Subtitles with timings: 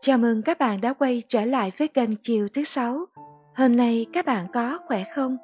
[0.00, 3.06] Chào mừng các bạn đã quay trở lại với kênh Chiều thứ sáu.
[3.56, 5.36] Hôm nay các bạn có khỏe không?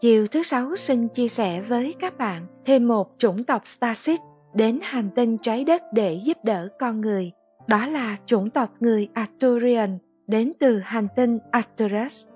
[0.00, 4.20] Chiều thứ sáu xin chia sẻ với các bạn thêm một chủng tộc Starship
[4.54, 7.32] đến hành tinh trái đất để giúp đỡ con người.
[7.66, 12.26] Đó là chủng tộc người Arturian đến từ hành tinh Arcturus.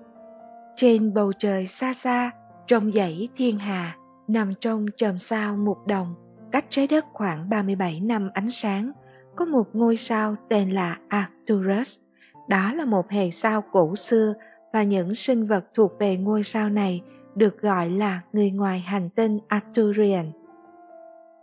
[0.75, 2.31] Trên bầu trời xa xa,
[2.67, 3.97] trong dãy thiên hà,
[4.27, 6.15] nằm trong chòm sao mục đồng,
[6.51, 8.91] cách trái đất khoảng 37 năm ánh sáng–
[9.35, 11.99] có một ngôi sao tên là Arcturus.
[12.47, 14.33] Đó là một hệ sao cổ xưa
[14.73, 17.01] và những sinh vật thuộc về ngôi sao này
[17.35, 20.31] được gọi là người ngoài hành tinh Arcturian.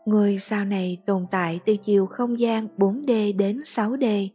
[0.06, 4.28] Ngôi sao này tồn tại từ chiều không gian 4D đến 6D.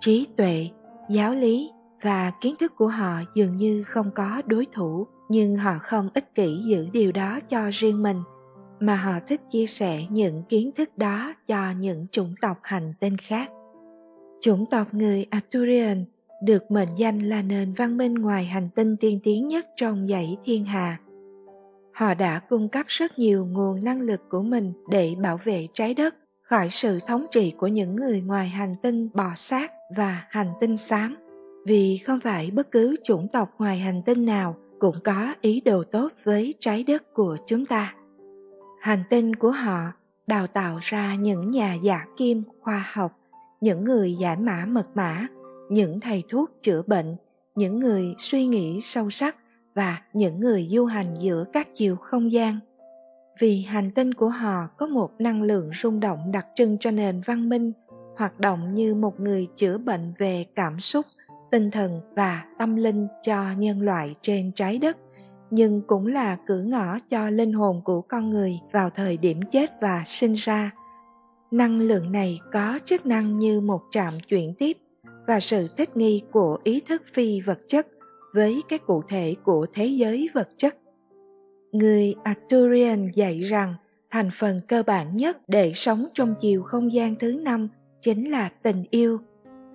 [0.00, 0.68] Trí tuệ,
[1.10, 1.70] giáo lý
[2.02, 6.34] và kiến thức của họ dường như không có đối thủ, nhưng họ không ích
[6.34, 8.22] kỷ giữ điều đó cho riêng mình–
[8.86, 13.16] mà họ thích chia sẻ những kiến thức đó cho những chủng tộc hành tinh
[13.16, 13.50] khác.
[14.40, 16.04] Chủng tộc người Arthurian
[16.42, 20.36] được mệnh danh là nền văn minh ngoài hành tinh tiên tiến nhất trong dãy
[20.44, 20.98] thiên hà.
[21.94, 25.94] Họ đã cung cấp rất nhiều nguồn năng lực của mình để bảo vệ trái
[25.94, 30.52] đất khỏi sự thống trị của những người ngoài hành tinh bò sát và hành
[30.60, 31.16] tinh xám.
[31.66, 35.82] Vì không phải bất cứ chủng tộc ngoài hành tinh nào cũng có ý đồ
[35.82, 37.94] tốt với trái đất của chúng ta
[38.84, 39.92] hành tinh của họ
[40.26, 43.18] đào tạo ra những nhà giả kim khoa học,
[43.60, 45.26] những người giải mã mật mã,
[45.70, 47.16] những thầy thuốc chữa bệnh,
[47.54, 49.36] những người suy nghĩ sâu sắc
[49.74, 52.58] và những người du hành giữa các chiều không gian.
[53.40, 57.20] Vì hành tinh của họ có một năng lượng rung động đặc trưng cho nền
[57.26, 57.72] văn minh,
[58.16, 61.06] hoạt động như một người chữa bệnh về cảm xúc,
[61.50, 64.96] tinh thần và tâm linh cho nhân loại trên trái đất
[65.54, 69.70] nhưng cũng là cửa ngõ cho linh hồn của con người vào thời điểm chết
[69.80, 70.70] và sinh ra.
[71.50, 74.76] Năng lượng này có chức năng như một trạm chuyển tiếp
[75.26, 77.86] và sự thích nghi của ý thức phi vật chất
[78.34, 80.76] với cái cụ thể của thế giới vật chất.
[81.72, 83.74] Người arthurian dạy rằng
[84.10, 87.68] thành phần cơ bản nhất để sống trong chiều không gian thứ năm
[88.00, 89.18] chính là tình yêu.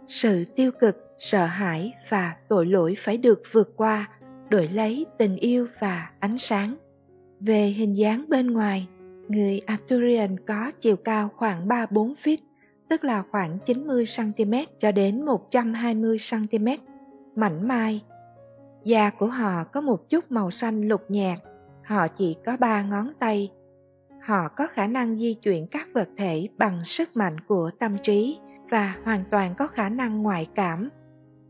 [0.07, 4.07] Sự tiêu cực, sợ hãi và tội lỗi phải được vượt qua
[4.49, 6.75] đổi lấy tình yêu và ánh sáng.
[7.39, 8.87] Về hình dáng bên ngoài,
[9.27, 12.37] người Arthurian có chiều cao khoảng 3-4 feet,
[12.89, 16.77] tức là khoảng 90cm cho đến 120cm,
[17.35, 18.03] mảnh mai.
[18.83, 21.39] Da của họ có một chút màu xanh lục nhạt,
[21.85, 23.51] họ chỉ có ba ngón tay.
[24.21, 28.37] Họ có khả năng di chuyển các vật thể bằng sức mạnh của tâm trí
[28.69, 30.89] và hoàn toàn có khả năng ngoại cảm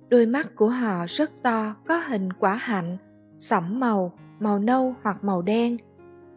[0.09, 2.97] Đôi mắt của họ rất to, có hình quả hạnh,
[3.37, 5.77] sẫm màu, màu nâu hoặc màu đen.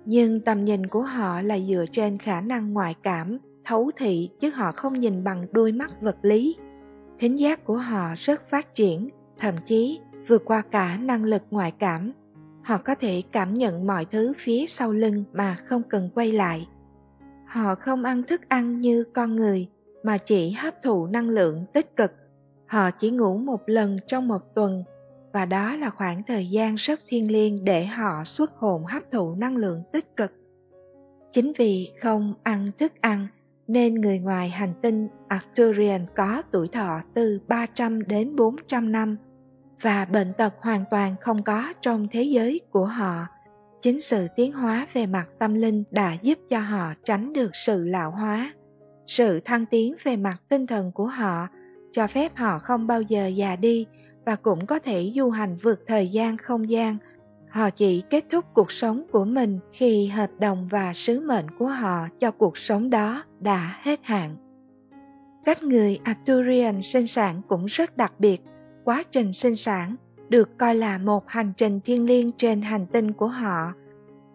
[0.04, 4.50] Nhưng tầm nhìn của họ là dựa trên khả năng ngoại cảm, thấu thị chứ
[4.50, 6.56] họ không nhìn bằng đôi mắt vật lý.
[7.18, 11.72] Thính giác của họ rất phát triển, thậm chí vượt qua cả năng lực ngoại
[11.78, 12.12] cảm.
[12.62, 16.68] Họ có thể cảm nhận mọi thứ phía sau lưng mà không cần quay lại.
[17.46, 19.68] Họ không ăn thức ăn như con người
[20.02, 22.12] mà chỉ hấp thụ năng lượng tích cực
[22.72, 24.84] họ chỉ ngủ một lần trong một tuần,
[25.32, 29.34] và đó là khoảng thời gian rất thiêng liêng để họ xuất hồn hấp thụ
[29.34, 30.32] năng lượng tích cực.
[31.32, 33.26] Chính vì không ăn thức ăn,
[33.66, 39.16] nên người ngoài hành tinh Arcturian có tuổi thọ từ 300 đến 400 năm,
[39.80, 43.26] và bệnh tật hoàn toàn không có trong thế giới của họ.
[43.80, 47.84] Chính sự tiến hóa về mặt tâm linh đã giúp cho họ tránh được sự
[47.84, 48.52] lão hóa.
[49.06, 51.48] Sự thăng tiến về mặt tinh thần của họ
[51.92, 53.86] cho phép họ không bao giờ già đi
[54.26, 56.96] và cũng có thể du hành vượt thời gian không gian.
[57.50, 61.66] Họ chỉ kết thúc cuộc sống của mình khi hợp đồng và sứ mệnh của
[61.66, 64.36] họ cho cuộc sống đó đã hết hạn.
[65.44, 68.42] Cách người arturian sinh sản cũng rất đặc biệt.
[68.84, 69.96] Quá trình sinh sản
[70.28, 73.72] được coi là một hành trình thiêng liêng trên hành tinh của họ.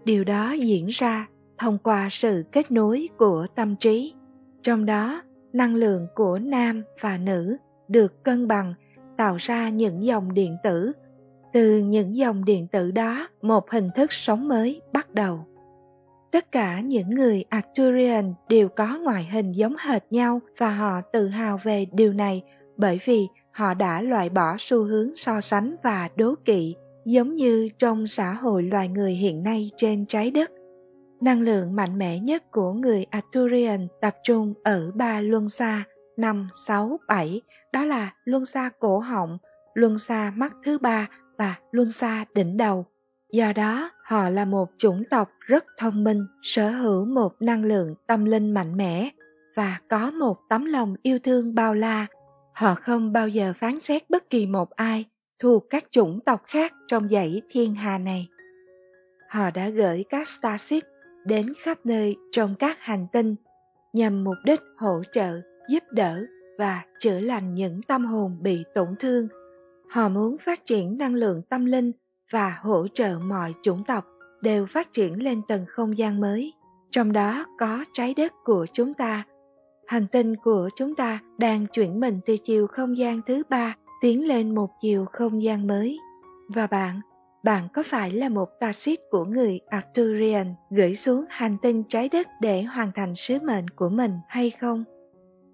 [0.05, 4.13] Điều đó diễn ra thông qua sự kết nối của tâm trí.
[4.61, 5.21] Trong đó
[5.53, 7.57] năng lượng của nam và nữ
[7.87, 8.73] được cân bằng,
[9.17, 10.91] tạo ra những dòng điện tử.
[11.53, 15.45] Từ những dòng điện tử đó, một hình thức sống mới bắt đầu.
[16.31, 21.27] Tất cả những người arcturian đều có ngoại hình giống hệt nhau và họ tự
[21.27, 22.43] hào về điều này
[22.77, 27.69] bởi vì họ đã loại bỏ xu hướng so sánh và đố kỵ, giống như
[27.79, 30.51] trong xã hội loài người hiện nay trên trái đất.
[31.21, 35.83] Năng lượng mạnh mẽ nhất của người Arthurian tập trung ở ba luân xa
[36.17, 37.41] 5, 6, 7,
[37.73, 39.37] đó là luân xa cổ họng,
[39.73, 42.85] luân xa mắt thứ ba và luân xa đỉnh đầu.
[43.31, 47.95] Do đó, họ là một chủng tộc rất thông minh, sở hữu một năng lượng
[48.07, 49.09] tâm linh mạnh mẽ
[49.55, 52.07] và có một tấm lòng yêu thương bao la.
[52.53, 55.05] Họ không bao giờ phán xét bất kỳ một ai
[55.39, 58.27] thuộc các chủng tộc khác trong dãy thiên hà này.
[59.29, 60.83] Họ đã gửi các Starship
[61.27, 63.35] đến khắp nơi trong các hành tinh
[63.93, 66.25] nhằm mục đích hỗ trợ, giúp đỡ
[66.57, 69.27] và chữa lành những tâm hồn bị tổn thương.
[69.89, 71.91] Họ muốn phát triển năng lượng tâm linh
[72.31, 74.05] và hỗ trợ mọi chủng tộc
[74.41, 76.53] đều phát triển lên tầng không gian mới.
[76.91, 79.23] Trong đó có trái đất của chúng ta.
[79.87, 84.27] Hành tinh của chúng ta đang chuyển mình từ chiều không gian thứ ba tiến
[84.27, 85.99] lên một chiều không gian mới.
[86.49, 87.01] Và bạn,
[87.47, 92.27] bạn có phải là một Tacit của người Arthurian gửi xuống hành tinh trái đất
[92.41, 94.83] để hoàn thành sứ mệnh của mình hay không?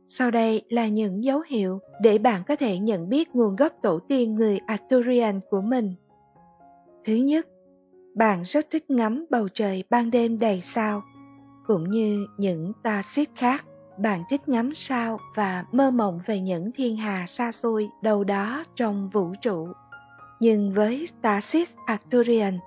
[0.07, 3.99] Sau đây là những dấu hiệu để bạn có thể nhận biết nguồn gốc tổ
[3.99, 5.95] tiên người Arthurian của mình.
[7.05, 7.47] Thứ nhất,
[8.15, 11.03] bạn rất thích ngắm bầu trời ban đêm đầy sao,
[11.67, 13.65] cũng như những Tacit khác.
[13.97, 18.63] Bạn thích ngắm sao và mơ mộng về những thiên hà xa xôi đâu đó
[18.75, 19.67] trong vũ trụ.
[20.43, 22.59] Nhưng với stasis Arcturian,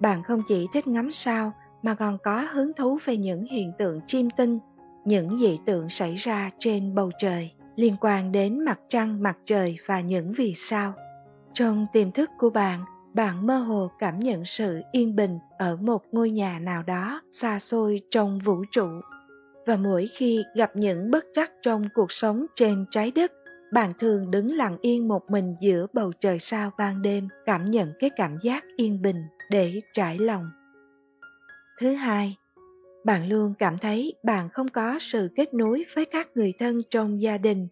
[0.00, 1.52] bạn không chỉ thích ngắm sao
[1.82, 4.58] mà còn có hứng thú về những hiện tượng chim tinh,
[5.04, 9.78] những dị tượng xảy ra trên bầu trời liên quan đến mặt trăng, mặt trời
[9.86, 10.92] và những vì sao.
[11.54, 12.84] Trong tiềm thức của bạn,
[13.14, 17.58] bạn mơ hồ cảm nhận sự yên bình ở một ngôi nhà nào đó xa
[17.58, 18.88] xôi trong vũ trụ.
[19.66, 23.32] Và mỗi khi gặp những bất trắc trong cuộc sống trên trái đất,
[23.72, 27.92] bạn thường đứng lặng yên một mình giữa bầu trời sao ban đêm, cảm nhận
[27.98, 30.50] cái cảm giác yên bình để trải lòng.
[31.80, 32.36] Thứ hai,
[33.04, 37.22] bạn luôn cảm thấy bạn không có sự kết nối với các người thân trong
[37.22, 37.68] gia đình.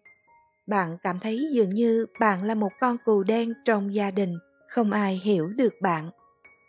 [0.67, 4.39] Bạn cảm thấy dường như bạn là một con cừu đen trong gia đình,
[4.69, 6.11] không ai hiểu được bạn.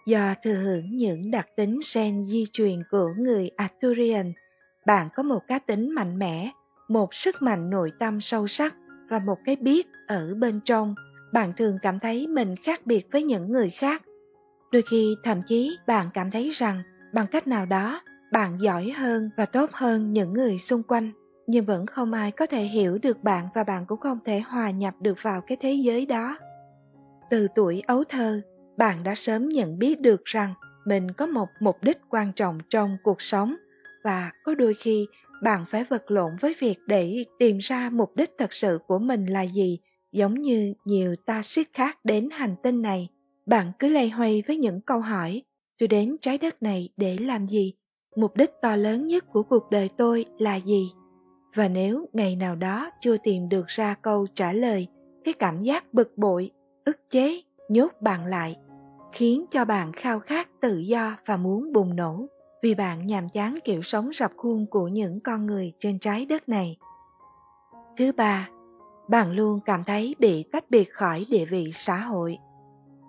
[0.07, 4.33] Do thừa hưởng những đặc tính gen di truyền của người Arthurian,
[4.85, 6.51] bạn có một cá tính mạnh mẽ,
[6.87, 8.75] một sức mạnh nội tâm sâu sắc
[9.11, 10.95] và một cái biết ở bên trong.
[11.33, 14.01] Bạn thường cảm thấy mình khác biệt với những người khác.
[14.71, 16.81] Đôi khi, thậm chí bạn cảm thấy rằng
[17.13, 21.11] bằng cách nào đó, bạn giỏi hơn và tốt hơn những người xung quanh,
[21.47, 24.69] nhưng vẫn không ai có thể hiểu được bạn và bạn cũng không thể hòa
[24.69, 26.37] nhập được vào cái thế giới đó.
[27.29, 28.41] Từ tuổi ấu thơ,
[28.77, 30.53] bạn đã sớm nhận biết được rằng
[30.85, 33.55] mình có một mục đích quan trọng trong cuộc sống
[34.03, 35.07] và có đôi khi
[35.41, 39.25] bạn phải vật lộn với việc để tìm ra mục đích thật sự của mình
[39.25, 39.79] là gì,
[40.11, 43.09] giống như nhiều ta siết khác đến hành tinh này.
[43.45, 45.41] Bạn cứ lây hoay với những câu hỏi,
[45.79, 47.73] tôi đến trái đất này để làm gì?
[48.15, 50.91] Mục đích to lớn nhất của cuộc đời tôi là gì?
[51.55, 54.87] Và nếu ngày nào đó chưa tìm được ra câu trả lời,
[55.23, 56.51] cái cảm giác bực bội,
[56.85, 58.55] ức chế, nhốt bạn lại,
[59.11, 62.27] khiến cho bạn khao khát tự do và muốn bùng nổ
[62.61, 66.49] vì bạn nhàm chán kiểu sống rập khuôn của những con người trên trái đất
[66.49, 66.77] này.
[67.97, 68.49] Thứ ba,
[69.09, 72.37] bạn luôn cảm thấy bị tách biệt khỏi địa vị xã hội.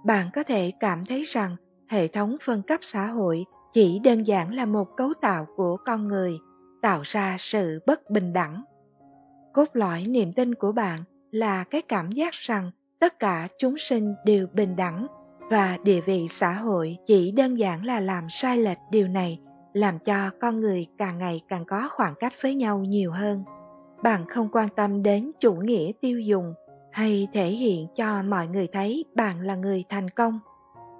[0.05, 1.57] Bạn có thể cảm thấy rằng
[1.89, 6.09] hệ thống phân cấp xã hội chỉ đơn giản là một cấu tạo của con
[6.09, 6.39] người
[6.83, 8.63] tạo ra sự bất bình đẳng.
[9.53, 11.01] Cốt lõi niềm tin của bạn
[11.31, 12.71] là cái cảm giác rằng
[13.01, 15.07] tất cả chúng sinh đều bình đẳng
[15.51, 19.41] và địa vị xã hội chỉ đơn giản là làm sai lệch điều này,
[19.73, 23.45] làm cho con người càng ngày càng có khoảng cách với nhau nhiều hơn.
[24.03, 26.55] Bạn không quan tâm đến chủ nghĩa tiêu dùng
[26.93, 30.41] hay thể hiện cho mọi người thấy bạn là người thành công.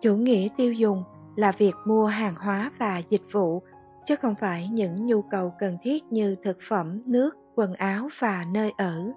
[0.01, 1.05] Chủ nghĩa tiêu dùng
[1.37, 3.63] là việc mua hàng hóa và dịch vụ,
[4.07, 8.45] chứ không phải những nhu cầu cần thiết như thực phẩm, nước, quần áo và
[8.53, 9.13] nơi ở.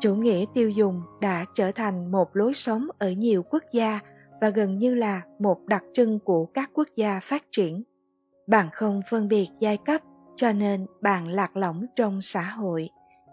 [0.00, 4.00] Chủ nghĩa tiêu dùng đã trở thành một lối sống ở nhiều quốc gia
[4.40, 7.82] và gần như là một đặc trưng của các quốc gia phát triển.
[8.46, 10.00] Bạn không phân biệt giai cấp,
[10.36, 12.88] cho nên bạn lạc lõng trong xã hội.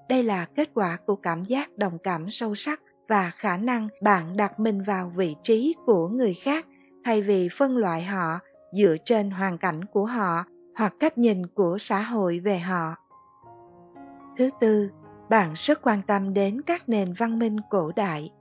[0.09, 4.37] Đây là kết quả của cảm giác đồng cảm sâu sắc và khả năng bạn
[4.37, 6.65] đặt mình vào vị trí của người khác,
[7.03, 8.39] thay vì phân loại họ
[8.73, 10.45] dựa trên hoàn cảnh của họ
[10.75, 12.95] hoặc cách nhìn của xã hội về họ.
[14.37, 14.89] Thứ tư,
[15.29, 18.31] bạn rất quan tâm đến các nền văn minh cổ đại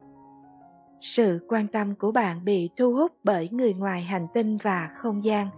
[1.00, 5.25] sự quan tâm của bạn bị thu hút bởi người ngoài hành tinh và không
[5.25, 5.49] gian.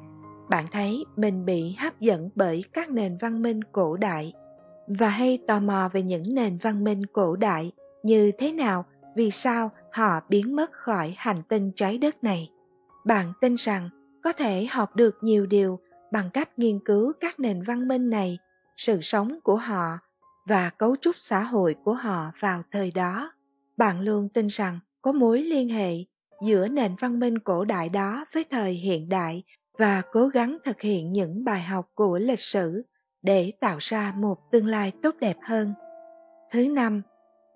[0.51, 4.33] Bạn thấy mình bị hấp dẫn bởi các nền văn minh cổ đại.
[4.87, 8.85] Và hay tò mò về những nền văn minh cổ đại như thế nào,
[9.17, 12.51] vì sao họ biến mất khỏi hành tinh trái đất này.
[13.05, 13.91] Bạn tin rằng
[14.23, 15.79] có thể học được nhiều điều
[16.13, 18.39] bằng cách nghiên cứu các nền văn minh này,
[18.77, 19.99] sự sống của họ
[20.47, 23.33] và cấu trúc xã hội của họ vào thời đó.
[23.77, 25.95] Bạn luôn tin rằng có mối liên hệ
[26.43, 29.43] giữa nền văn minh cổ đại đó với thời hiện đại
[29.79, 32.83] và cố gắng thực hiện những bài học của lịch sử
[33.23, 35.75] để tạo ra một tương lai tốt đẹp hơn.
[36.51, 37.03] Thứ năm,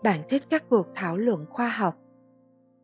[0.03, 2.03] bạn thích các cuộc thảo luận khoa học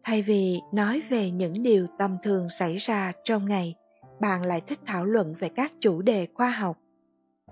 [0.09, 3.75] thay vì nói về những điều tầm thường xảy ra trong ngày
[4.21, 6.77] bạn lại thích thảo luận về các chủ đề khoa học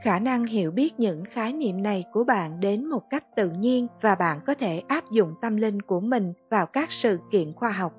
[0.00, 3.86] khả năng hiểu biết những khái niệm này của bạn đến một cách tự nhiên
[4.00, 7.70] và bạn có thể áp dụng tâm linh của mình vào các sự kiện khoa
[7.70, 7.92] học.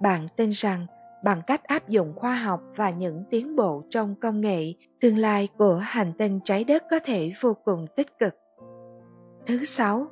[0.00, 0.86] Bạn tin rằng,
[1.24, 5.48] bằng cách áp dụng khoa học và những tiến bộ trong công nghệ, tương lai
[5.56, 8.34] của hành tinh trái đất có thể vô cùng tích cực.
[9.46, 10.06] Thứ sáu,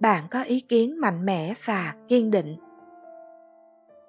[0.00, 2.56] bạn có ý kiến mạnh mẽ và kiên định.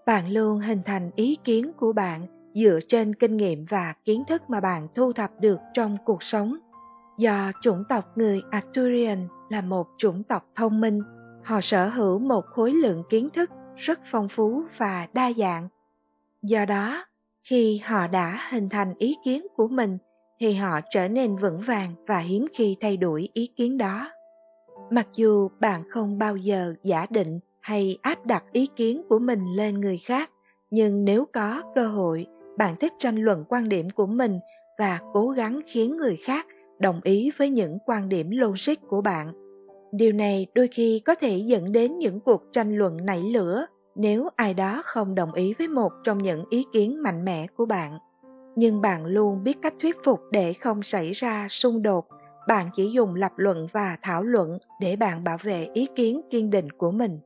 [0.05, 4.41] Bạn luôn hình thành ý kiến của bạn dựa trên kinh nghiệm và kiến thức
[4.49, 6.57] mà bạn thu thập được trong cuộc sống
[7.17, 11.01] do chủng tộc người arthurian là một chủng tộc thông minh,
[11.43, 15.67] họ sở hữu một khối lượng kiến thức rất phong phú và đa dạng.
[16.41, 17.05] Do đó,
[17.43, 19.97] khi họ đã hình thành ý kiến của mình,
[20.39, 24.09] thì họ trở nên vững vàng và hiếm khi thay đổi ý kiến đó.
[24.91, 29.43] Mặc dù bạn không bao giờ giả định hay áp đặt ý kiến của mình
[29.55, 30.29] lên người khác,
[30.71, 34.39] nhưng nếu có cơ hội, bạn thích tranh luận quan điểm của mình
[34.79, 36.45] và cố gắng khiến người khác
[36.79, 39.33] đồng ý với những quan điểm logic của bạn.
[39.91, 43.65] Điều này đôi khi có thể dẫn đến những cuộc tranh luận nảy lửa
[43.95, 47.65] nếu ai đó không đồng ý với một trong những ý kiến mạnh mẽ của
[47.65, 47.99] bạn.
[48.55, 52.05] Nhưng bạn luôn biết cách thuyết phục để không xảy ra xung đột.
[52.47, 56.49] Bạn chỉ dùng lập luận và thảo luận để bạn bảo vệ ý kiến kiên
[56.49, 57.19] định của mình.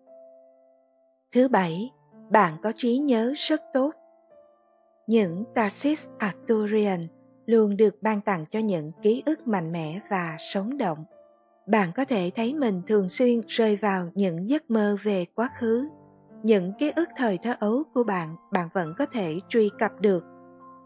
[1.34, 1.91] Thứ bảy,
[2.29, 3.91] bạn có trí nhớ rất tốt.
[5.08, 7.08] Những Tarsis Arturian
[7.50, 11.06] luôn được ban tặng cho những ký ức mạnh mẽ và sống động.
[11.68, 15.89] Bạn có thể thấy mình thường xuyên rơi vào những giấc mơ về quá khứ.
[16.44, 20.24] Những ký ức thời thơ ấu của bạn, bạn vẫn có thể truy cập được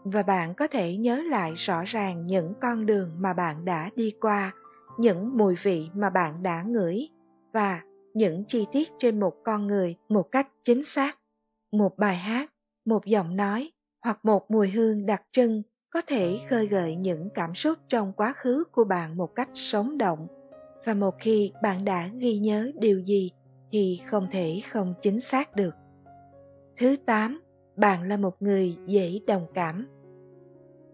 [0.04, 4.12] và bạn có thể nhớ lại rõ ràng những con đường mà bạn đã đi
[4.20, 4.52] qua,
[4.98, 7.08] những mùi vị mà bạn đã ngửi
[7.52, 7.80] và
[8.14, 11.18] những chi tiết trên một con người một cách chính xác.
[11.72, 12.52] Một bài hát,
[12.84, 13.72] một giọng nói
[14.04, 15.62] hoặc một mùi hương đặc trưng
[15.94, 19.98] có thể khơi gợi những cảm xúc trong quá khứ của bạn một cách sống
[19.98, 20.26] động.
[20.84, 23.30] Và một khi bạn đã ghi nhớ điều gì
[23.72, 25.74] thì không thể không chính xác được.
[26.78, 27.42] Thứ tám,
[27.76, 29.88] bạn là một người dễ đồng cảm.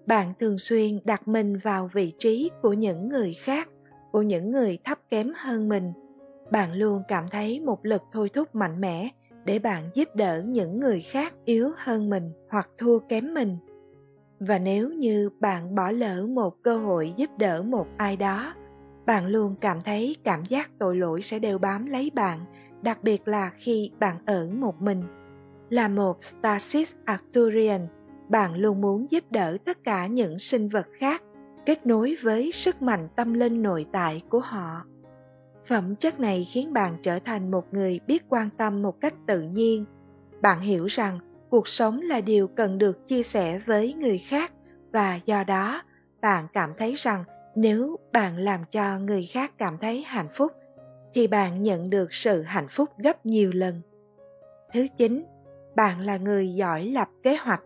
[0.07, 3.69] Bạn thường xuyên đặt mình vào vị trí của những người khác,
[4.13, 5.93] của những người thấp kém hơn mình.
[6.51, 9.09] Bạn luôn cảm thấy một lực thôi thúc mạnh mẽ
[9.45, 13.57] để bạn giúp đỡ những người khác yếu hơn mình hoặc thua kém mình
[14.41, 18.55] và nếu như bạn bỏ lỡ một cơ hội giúp đỡ một ai đó,
[19.07, 22.41] bạn luôn cảm thấy cảm giác tội lỗi sẽ đều bám lấy bạn,
[22.83, 25.03] đặc biệt là khi bạn ở một mình.
[25.71, 27.87] Là một stasis arcturian,
[28.29, 31.23] bạn luôn muốn giúp đỡ tất cả những sinh vật khác,
[31.67, 34.83] kết nối với sức mạnh tâm linh nội tại của họ.
[35.67, 39.43] Phẩm chất này khiến bạn trở thành một người biết quan tâm một cách tự
[39.43, 39.85] nhiên.
[40.43, 41.19] Bạn hiểu rằng
[41.51, 44.53] cuộc sống là điều cần được chia sẻ với người khác.
[44.93, 45.83] Và do đó,
[46.21, 50.53] bạn cảm thấy rằng nếu bạn làm cho người khác cảm thấy hạnh phúc,
[51.15, 53.81] thì bạn nhận được sự hạnh phúc gấp nhiều lần.
[54.73, 55.25] Thứ chín,
[55.77, 57.63] bạn là người giỏi lập kế hoạch.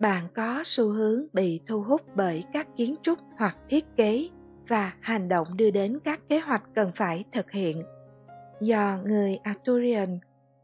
[0.00, 4.28] Bạn có xu hướng bị thu hút bởi các kiến trúc hoặc thiết kế
[4.68, 7.82] và hành động đưa đến các kế hoạch cần phải thực hiện.
[8.60, 10.18] Do người arturian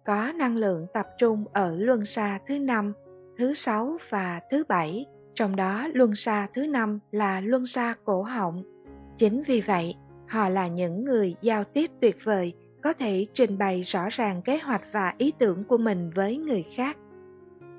[0.04, 2.92] có năng lượng tập trung ở luân xa thứ năm,
[3.36, 8.22] thứ sáu và thứ bảy, trong đó luân xa thứ năm là luân xa cổ
[8.22, 8.62] họng.
[9.18, 9.94] Chính vì vậy,
[10.28, 14.58] họ là những người giao tiếp tuyệt vời, có thể trình bày rõ ràng kế
[14.58, 16.96] hoạch và ý tưởng của mình với người khác.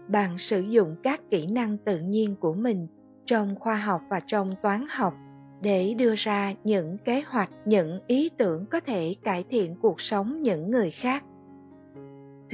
[0.07, 2.87] Bạn sử dụng các kỹ năng tự nhiên của mình
[3.25, 5.13] trong khoa học và trong toán học
[5.61, 10.37] để đưa ra những kế hoạch, những ý tưởng có thể cải thiện cuộc sống
[10.37, 11.23] những người khác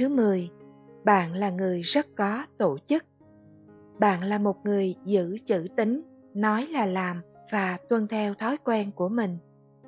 [0.02, 0.50] Thứ 10,
[1.04, 3.04] bạn là người rất có tổ chức.
[3.98, 6.00] Bạn là một người giữ chữ tính,
[6.34, 9.38] nói là làm và tuân theo thói quen của mình.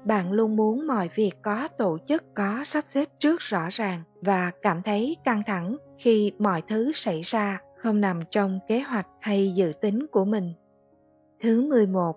[0.05, 4.51] Bạn luôn muốn mọi việc có tổ chức, có sắp xếp trước rõ ràng và
[4.63, 9.53] cảm thấy căng thẳng khi mọi thứ xảy ra không nằm trong kế hoạch hay
[9.55, 10.53] dự tính của mình.
[11.41, 12.17] Thứ 11.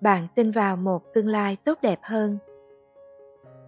[0.00, 2.38] Bạn tin vào một tương lai tốt đẹp hơn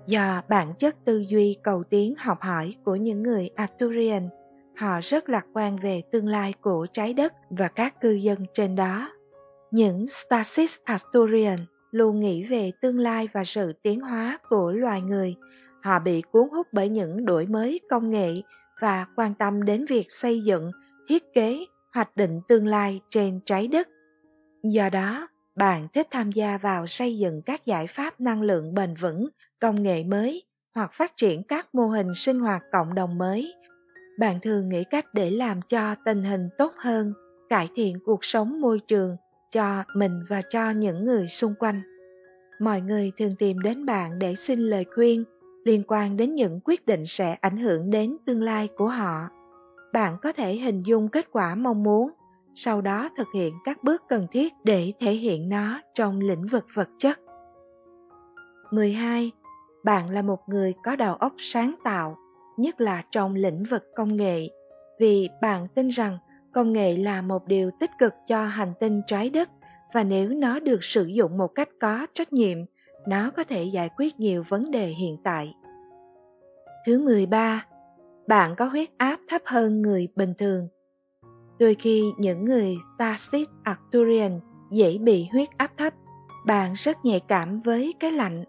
[0.09, 4.29] Do bản chất tư duy cầu tiến học hỏi của những người Arthurian,
[4.77, 8.77] họ rất lạc quan về tương lai của trái đất và các cư dân trên
[8.77, 9.11] đó.
[9.71, 11.59] Những Stasis Arthurian
[11.91, 15.35] luôn nghĩ về tương lai và sự tiến hóa của loài người.
[15.83, 18.33] Họ bị cuốn hút bởi những đổi mới công nghệ
[18.81, 20.71] và quan tâm đến việc xây dựng,
[21.09, 21.59] thiết kế,
[21.95, 23.89] hoạch định tương lai trên trái đất.
[24.63, 28.95] Do đó, bạn thích tham gia vào xây dựng các giải pháp năng lượng bền
[28.95, 29.29] vững
[29.61, 30.43] công nghệ mới
[30.75, 33.55] hoặc phát triển các mô hình sinh hoạt cộng đồng mới.
[34.19, 37.13] Bạn thường nghĩ cách để làm cho tình hình tốt hơn,
[37.49, 39.17] cải thiện cuộc sống môi trường
[39.51, 41.83] cho mình và cho những người xung quanh.
[42.61, 45.25] Mọi người thường tìm đến bạn để xin lời khuyên
[45.65, 49.29] liên quan đến những quyết định sẽ ảnh hưởng đến tương lai của họ.
[49.93, 52.11] Bạn có thể hình dung kết quả mong muốn,
[52.55, 56.67] sau đó thực hiện các bước cần thiết để thể hiện nó trong lĩnh vực
[56.75, 57.21] vật chất.
[58.71, 59.33] 12.
[59.85, 62.17] Bạn là một người có đầu óc sáng tạo,
[62.57, 64.49] nhất là trong lĩnh vực công nghệ,
[65.01, 66.19] vì bạn tin rằng
[66.53, 69.51] công nghệ là một điều tích cực cho hành tinh trái đất
[69.95, 72.59] và nếu nó được sử dụng một cách có trách nhiệm,
[73.09, 75.55] nó có thể giải quyết nhiều vấn đề hiện tại.
[76.87, 77.67] Thứ 13.
[78.29, 80.69] Bạn có huyết áp thấp hơn người bình thường.
[81.59, 84.33] Đôi khi những người Starship Arcturian
[84.71, 85.95] dễ bị huyết áp thấp.
[86.47, 88.45] Bạn rất nhạy cảm với cái lạnh.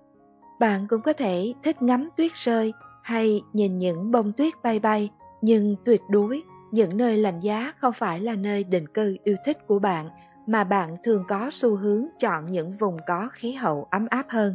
[0.60, 2.74] Bạn cũng có thể thích ngắm tuyết rơi
[3.04, 5.10] hay nhìn những bông tuyết bay bay,
[5.42, 9.68] nhưng tuyệt đối những nơi lạnh giá không phải là nơi định cư yêu thích
[9.68, 10.10] của bạn
[10.48, 14.54] mà bạn thường có xu hướng chọn những vùng có khí hậu ấm áp hơn.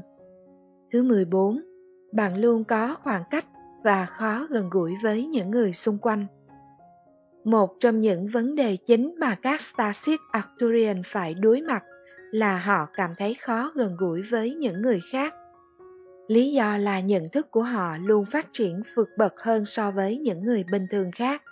[0.92, 1.60] Thứ 14,
[2.12, 3.46] bạn luôn có khoảng cách
[3.84, 6.26] và khó gần gũi với những người xung quanh.
[7.44, 11.84] Một trong những vấn đề chính mà các Starship Arcturian phải đối mặt
[12.32, 15.34] là họ cảm thấy khó gần gũi với những người khác.
[16.26, 20.18] Lý do là nhận thức của họ luôn phát triển vượt bậc hơn so với
[20.18, 21.42] những người bình thường khác.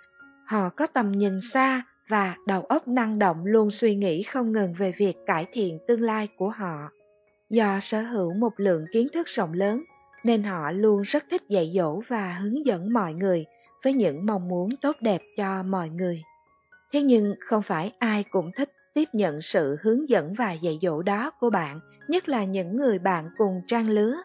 [0.46, 4.72] Họ có tầm nhìn xa và đầu óc năng động luôn suy nghĩ không ngừng
[4.72, 6.90] về việc cải thiện tương lai của họ.
[7.50, 9.84] Do sở hữu một lượng kiến thức rộng lớn,
[10.24, 13.44] nên họ luôn rất thích dạy dỗ và hướng dẫn mọi người
[13.84, 16.22] với những mong muốn tốt đẹp cho mọi người.
[16.92, 21.02] Thế nhưng không phải ai cũng thích tiếp nhận sự hướng dẫn và dạy dỗ
[21.02, 24.16] đó của bạn, nhất là những người bạn cùng trang lứa.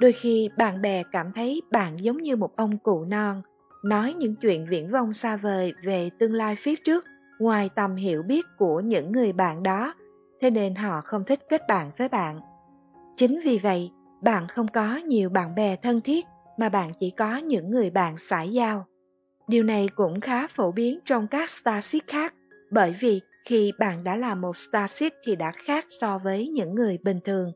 [0.00, 3.42] Đôi khi bạn bè cảm thấy bạn giống như một ông cụ non,
[3.84, 7.04] nói những chuyện viễn vông xa vời về tương lai phía trước
[7.38, 9.94] ngoài tầm hiểu biết của những người bạn đó.
[10.40, 12.40] Thế nên họ không thích kết bạn với bạn.
[13.16, 13.90] Chính vì vậy
[14.22, 16.24] bạn không có nhiều bạn bè thân thiết
[16.58, 18.86] mà bạn chỉ có những người bạn xã giao.
[19.48, 22.34] Điều này cũng khá phổ biến trong các starship khác
[22.70, 26.98] bởi vì khi bạn đã là một starship thì đã khác so với những người
[27.02, 27.52] bình thường.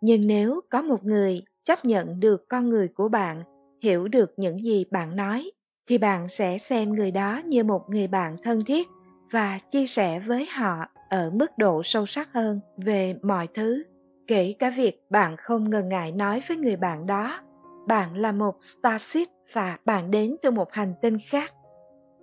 [0.00, 3.42] Nhưng nếu có một người chấp nhận được con người của bạn,
[3.82, 5.50] hiểu được những gì bạn nói,
[5.88, 8.88] thì bạn sẽ xem người đó như một người bạn thân thiết
[9.30, 13.84] và chia sẻ với họ ở mức độ sâu sắc hơn về mọi thứ.
[14.26, 17.40] Kể cả việc bạn không ngần ngại nói với người bạn đó,
[17.86, 21.54] bạn là một starship và bạn đến từ một hành tinh khác.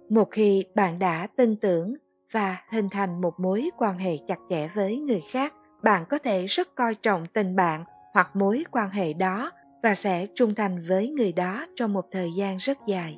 [0.10, 1.93] Một khi bạn đã tin tưởng
[2.31, 5.53] và hình thành một mối quan hệ chặt chẽ với người khác,
[5.84, 7.84] bạn có thể rất coi trọng tình bạn
[8.15, 9.51] hoặc mối quan hệ đó
[9.84, 13.17] và sẽ trung thành với người đó trong một thời gian rất dài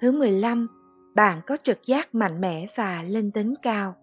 [0.00, 0.68] Thứ 15,
[1.14, 3.94] bạn có trực giác mạnh mẽ và linh tính cao.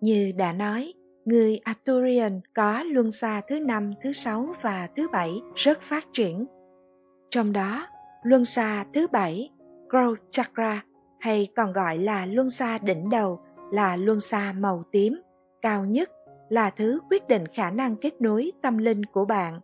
[0.00, 0.92] Như đã nói,
[1.24, 6.46] người Arthurian có luân xa thứ năm, thứ sáu và thứ bảy rất phát triển.
[7.30, 7.86] Trong đó,
[8.22, 9.50] luân xa thứ bảy,
[9.88, 10.84] Growth Chakra,
[11.20, 13.40] hay còn gọi là luân xa đỉnh đầu,
[13.72, 15.20] là luân xa màu tím,
[15.62, 16.10] cao nhất,
[16.48, 19.60] là thứ quyết định khả năng kết nối tâm linh của bạn.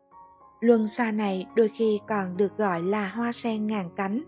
[0.60, 4.22] Luân xa này đôi khi còn được gọi là hoa sen ngàn cánh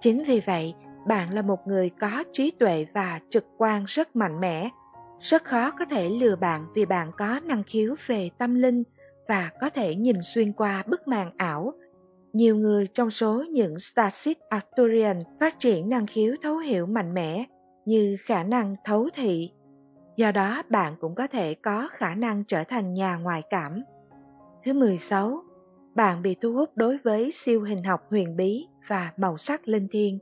[0.00, 0.74] chính vì vậy,
[1.06, 4.70] bạn là một người có trí tuệ và trực quan rất mạnh mẽ
[5.20, 8.82] rất khó có thể lừa bạn vì bạn có năng khiếu về tâm linh
[9.28, 11.72] và có thể nhìn xuyên qua bức màn ảo
[12.32, 17.44] nhiều người trong số những Starship Arcturian phát triển năng khiếu thấu hiểu mạnh mẽ
[17.86, 19.50] như khả năng thấu thị.
[20.18, 23.82] Do đó bạn cũng có thể có khả năng trở thành nhà ngoại cảm.
[24.64, 25.42] Thứ 16,
[25.94, 29.88] bạn bị thu hút đối với siêu hình học huyền bí và màu sắc linh
[29.88, 30.18] thiêng.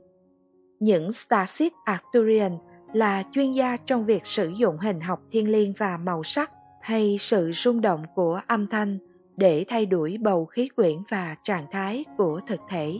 [0.79, 2.57] Những Starship Arcturian
[2.93, 7.17] là chuyên gia trong việc sử dụng hình học thiên liêng và màu sắc hay
[7.19, 8.97] sự rung động của âm thanh
[9.35, 12.93] để thay đổi bầu khí quyển và trạng thái của thực thể.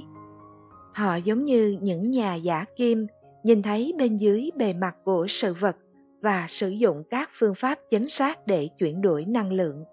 [0.94, 3.08] Họ giống như những nhà giả kim
[3.44, 5.78] nhìn thấy bên dưới bề mặt của sự vật
[6.22, 9.84] và sử dụng các phương pháp chính xác để chuyển đổi năng lượng.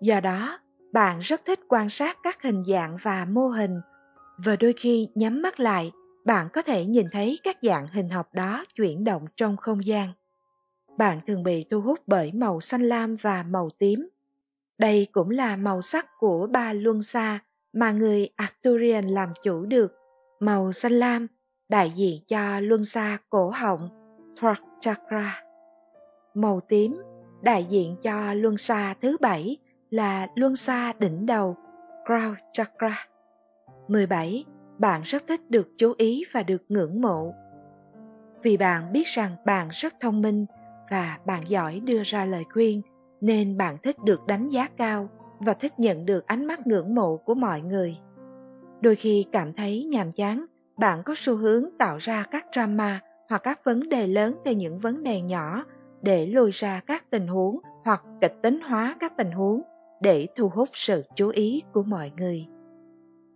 [0.00, 0.58] Do đó,
[0.92, 3.80] bạn rất thích quan sát các hình dạng và mô hình
[4.44, 5.92] và đôi khi nhắm mắt lại
[6.24, 10.12] bạn có thể nhìn thấy các dạng hình học đó chuyển động trong không gian
[10.98, 14.08] bạn thường bị thu hút bởi màu xanh lam và màu tím
[14.78, 17.40] đây cũng là màu sắc của ba luân xa
[17.72, 19.92] mà người arcturian làm chủ được
[20.40, 21.26] màu xanh lam
[21.68, 23.88] đại diện cho luân xa cổ họng
[24.40, 25.42] throat chakra
[26.34, 27.02] màu tím
[27.42, 29.56] đại diện cho luân xa thứ bảy
[29.90, 31.56] là luân xa đỉnh đầu
[32.04, 33.06] Crown Chakra.
[33.88, 34.44] 17.
[34.78, 37.34] Bạn rất thích được chú ý và được ngưỡng mộ.
[38.42, 40.46] Vì bạn biết rằng bạn rất thông minh
[40.90, 42.82] và bạn giỏi đưa ra lời khuyên,
[43.20, 47.16] nên bạn thích được đánh giá cao và thích nhận được ánh mắt ngưỡng mộ
[47.16, 47.96] của mọi người.
[48.80, 50.46] Đôi khi cảm thấy nhàm chán,
[50.78, 54.78] bạn có xu hướng tạo ra các drama hoặc các vấn đề lớn từ những
[54.78, 55.64] vấn đề nhỏ
[56.02, 59.62] để lôi ra các tình huống hoặc kịch tính hóa các tình huống
[60.00, 62.46] để thu hút sự chú ý của mọi người.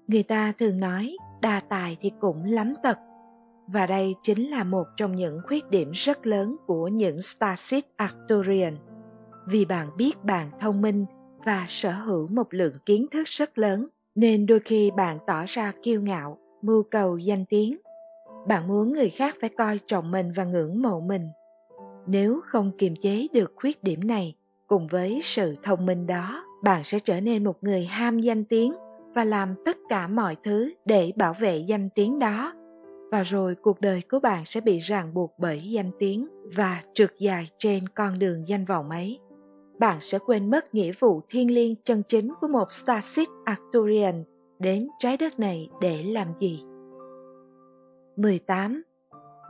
[0.06, 2.98] Người ta thường nói đa tài thì cũng lắm tật.
[3.66, 8.76] Và đây chính là một trong những khuyết điểm rất lớn của những starship Arcturian.
[9.46, 11.06] Vì bạn biết bạn thông minh
[11.44, 15.72] và sở hữu một lượng kiến thức rất lớn, nên đôi khi bạn tỏ ra
[15.82, 17.76] kiêu ngạo, mưu cầu danh tiếng.
[18.48, 21.22] Bạn muốn người khác phải coi trọng mình và ngưỡng mộ mình.
[22.06, 24.34] Nếu không kiềm chế được khuyết điểm này,
[24.66, 28.74] cùng với sự thông minh đó, bạn sẽ trở nên một người ham danh tiếng
[29.14, 32.52] và làm tất cả mọi thứ để bảo vệ danh tiếng đó
[33.10, 37.10] và rồi cuộc đời của bạn sẽ bị ràng buộc bởi danh tiếng và trượt
[37.18, 39.18] dài trên con đường danh vọng ấy
[39.78, 44.24] bạn sẽ quên mất nghĩa vụ thiêng liêng chân chính của một Starship Arcturian
[44.58, 46.62] đến trái đất này để làm gì.
[48.16, 48.82] 18.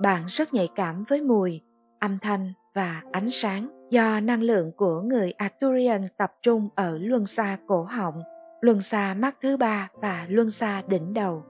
[0.03, 1.61] Bạn rất nhạy cảm với mùi,
[2.01, 7.27] âm thanh và ánh sáng do năng lượng của người Arthurian tập trung ở luân
[7.27, 8.23] xa cổ họng
[8.65, 11.45] luân xa mắt thứ ba và luân xa đỉnh đầu.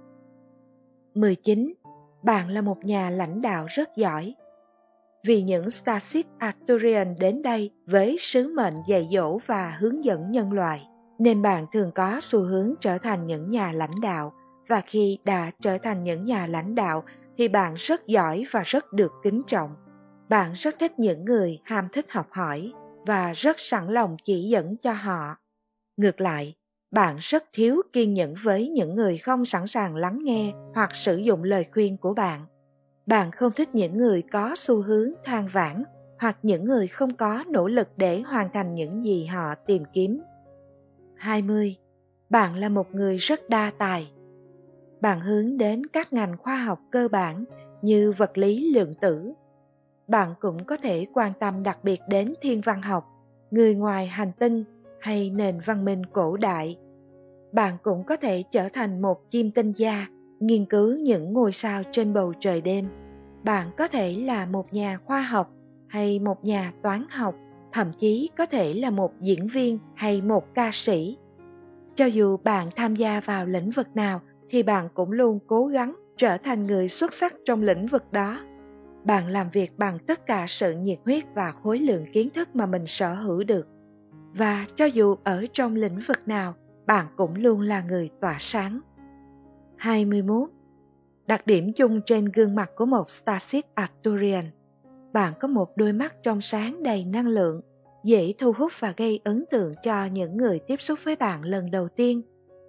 [1.15, 1.75] 19.
[2.23, 4.35] Bạn là một nhà lãnh đạo rất giỏi.
[5.27, 10.53] Vì những Starship Arthurian đến đây với sứ mệnh dạy dỗ và hướng dẫn nhân
[10.53, 14.33] loại, nên bạn thường có xu hướng trở thành những nhà lãnh đạo
[14.69, 17.05] và khi đã trở thành những nhà lãnh đạo
[17.39, 19.75] thì bạn rất giỏi và rất được kính trọng.
[20.29, 22.73] Bạn rất thích những người ham thích học hỏi
[23.07, 25.37] và rất sẵn lòng chỉ dẫn cho họ.
[25.97, 26.55] Ngược lại,
[26.91, 31.17] bạn rất thiếu kiên nhẫn với những người không sẵn sàng lắng nghe hoặc sử
[31.17, 32.47] dụng lời khuyên của bạn
[33.07, 35.85] bạn không thích những người có xu hướng than vãn
[36.21, 40.21] hoặc những người không có nỗ lực để hoàn thành những gì họ tìm kiếm
[41.17, 41.77] 20.
[42.31, 44.13] Bạn là một người rất đa tài.
[45.05, 47.45] Bạn hướng đến các ngành khoa học cơ bản
[47.83, 49.33] như vật lý lượng tử.
[50.09, 53.05] Bạn cũng có thể quan tâm đặc biệt đến thiên văn học,
[53.51, 54.65] người ngoài hành tinh
[55.01, 56.79] hay nền văn minh cổ đại.
[57.53, 60.07] Bạn cũng có thể trở thành một chim tinh gia
[60.41, 62.89] nghiên cứu những ngôi sao trên bầu trời đêm.
[63.43, 65.51] Bạn có thể là một nhà khoa học
[65.89, 67.35] hay một nhà toán học
[67.73, 71.17] thậm chí có thể là một diễn viên hay một ca sĩ.
[71.95, 75.95] Cho dù bạn tham gia vào lĩnh vực nào thì bạn cũng luôn cố gắng
[76.17, 78.41] trở thành người xuất sắc trong lĩnh vực đó
[79.05, 82.67] bạn làm việc bằng tất cả sự nhiệt huyết và khối lượng kiến thức mà
[82.67, 83.67] mình sở hữu được
[84.35, 86.55] và cho dù ở trong lĩnh vực nào
[86.87, 88.81] bạn cũng luôn là người tỏa sáng.
[89.77, 90.51] 21.
[91.27, 94.45] Đặc điểm chung trên gương mặt của một Starship Arcturian
[95.13, 97.61] Bạn có một đôi mắt trong sáng đầy năng lượng,
[98.05, 101.71] dễ thu hút và gây ấn tượng cho những người tiếp xúc với bạn lần
[101.71, 102.23] đầu tiên.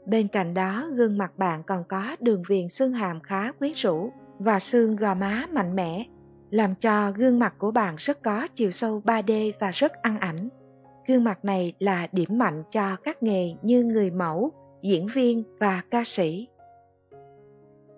[0.06, 4.12] Bên cạnh đó, gương mặt bạn còn có đường viền xương hàm khá quyến rũ
[4.40, 6.06] và xương gò má mạnh mẽ,
[6.50, 10.50] làm cho gương mặt của bạn rất có chiều sâu 3D và rất ăn ảnh
[11.08, 15.82] gương mặt này là điểm mạnh cho các nghề như người mẫu, diễn viên và
[15.92, 16.48] ca sĩ.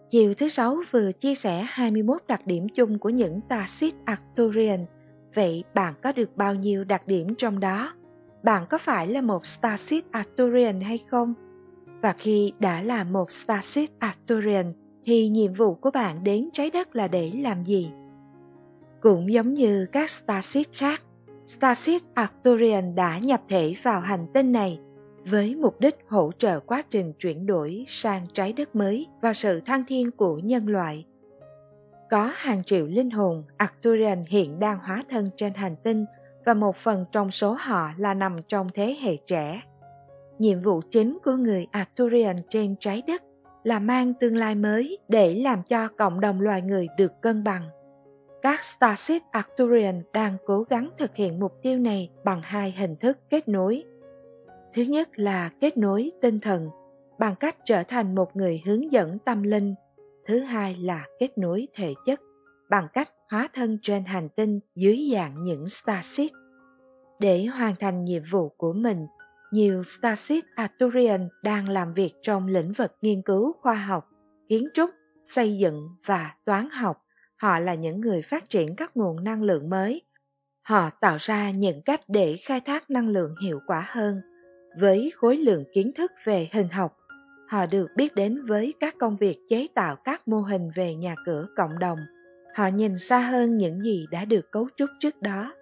[0.10, 4.84] Chiều thứ sáu vừa chia sẻ 21 đặc điểm chung của những Tacit Arcturian.
[5.34, 7.94] Vậy bạn có được bao nhiêu đặc điểm trong đó?
[8.44, 11.34] Bạn có phải là một Starseed Arcturian hay không?
[12.02, 16.96] Và khi đã là một Starship Arcturian thì nhiệm vụ của bạn đến trái đất
[16.96, 17.92] là để làm gì?
[19.02, 21.04] Cũng giống như các Starship khác,
[21.46, 24.80] Starship Arcturian đã nhập thể vào hành tinh này
[25.26, 29.60] với mục đích hỗ trợ quá trình chuyển đổi sang trái đất mới và sự
[29.60, 31.06] thăng thiên của nhân loại.
[32.10, 36.06] Có hàng triệu linh hồn Arcturian hiện đang hóa thân trên hành tinh
[36.46, 39.62] và một phần trong số họ là nằm trong thế hệ trẻ.
[40.40, 43.24] Nhiệm vụ chính của người Arcturian trên trái đất
[43.64, 47.70] là mang tương lai mới để làm cho cộng đồng loài người được cân bằng
[48.42, 53.18] các Starship Arcturian đang cố gắng thực hiện mục tiêu này bằng hai hình thức
[53.30, 53.84] kết nối.
[54.74, 56.70] Thứ nhất là kết nối tinh thần
[57.20, 59.76] bằng cách trở thành một người hướng dẫn tâm linh.
[60.26, 62.20] Thứ hai là kết nối thể chất
[62.70, 66.32] bằng cách hóa thân trên hành tinh dưới dạng những Starship.
[67.20, 69.08] Để hoàn thành nhiệm vụ của mình,
[69.52, 74.10] nhiều Starship Arturian đang làm việc trong lĩnh vực nghiên cứu khoa học,
[74.50, 74.90] kiến trúc,
[75.24, 77.04] xây dựng và toán học
[77.38, 80.02] họ là những người phát triển các nguồn năng lượng mới
[80.68, 84.22] họ tạo ra những cách để khai thác năng lượng hiệu quả hơn
[84.80, 86.98] với khối lượng kiến thức về hình học.
[87.50, 91.16] Họ được biết đến với các công việc chế tạo các mô hình về nhà
[91.26, 92.00] cửa cộng đồng.
[92.56, 95.54] Họ nhìn xa hơn những gì đã được cấu trúc trước đó.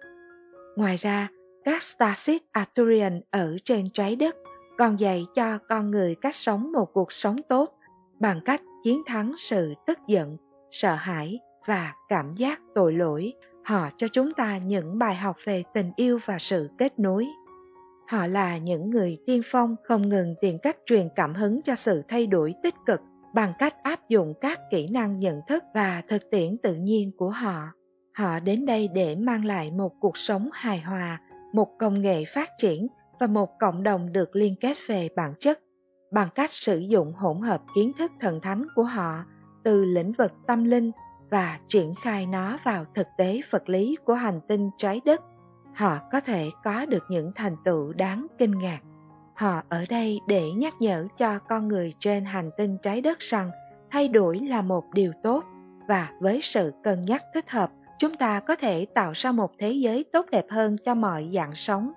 [0.76, 1.28] Ngoài ra,
[1.66, 4.36] các Starship Arthurian ở trên trái đất
[4.78, 7.78] còn dạy cho con người cách sống một cuộc sống tốt
[8.20, 10.36] bằng cách chiến thắng sự tức giận,
[10.70, 13.32] sợ hãi và cảm giác tội lỗi.
[13.64, 17.26] Họ cho chúng ta những bài học về tình yêu và sự kết nối.
[18.08, 22.02] Họ là những người tiên phong không ngừng tìm cách truyền cảm hứng cho sự
[22.08, 23.00] thay đổi tích cực
[23.34, 27.30] bằng cách áp dụng các kỹ năng nhận thức và thực tiễn tự nhiên của
[27.30, 27.72] họ.
[28.14, 31.20] Họ đến đây để mang lại một cuộc sống hài hòa,
[31.52, 32.86] một công nghệ phát triển
[33.20, 35.60] và một cộng đồng được liên kết về bản chất
[36.12, 39.24] bằng cách sử dụng hỗn hợp kiến thức thần thánh của họ
[39.64, 40.90] từ lĩnh vực tâm linh
[41.30, 45.20] và triển khai nó vào thực tế vật lý của hành tinh trái đất.
[45.74, 48.80] Họ có thể có được những thành tựu đáng kinh ngạc.
[49.34, 53.50] Họ ở đây để nhắc nhở cho con người trên hành tinh trái đất rằng
[53.90, 55.44] thay đổi là một điều tốt
[55.88, 59.72] và với sự cân nhắc thích hợp chúng ta có thể tạo ra một thế
[59.72, 61.92] giới tốt đẹp hơn cho mọi dạng sống.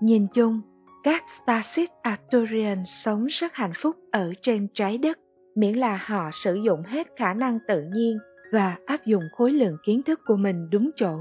[0.00, 0.60] Nhìn chung,
[1.02, 5.18] các Starship Arturian sống rất hạnh phúc ở trên trái đất,
[5.54, 8.18] miễn là họ sử dụng hết khả năng tự nhiên
[8.52, 11.18] và áp dụng khối lượng kiến thức của mình đúng chỗ.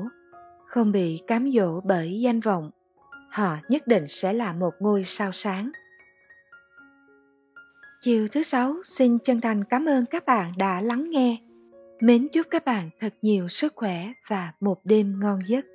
[0.65, 2.72] Không bị cám dỗ bởi danh vọng,
[3.30, 5.72] họ nhất định sẽ là một ngôi sao sáng.
[8.02, 11.38] Chiều thứ sáu, xin chân thành cảm ơn các bạn đã lắng nghe
[12.02, 15.66] mến chúc các bạn thật nhiều sức khỏe và một đêm ngon giấc.